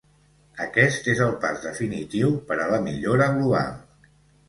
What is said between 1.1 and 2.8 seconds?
és el pas definitiu per a